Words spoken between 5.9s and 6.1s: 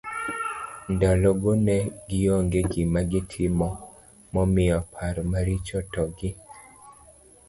to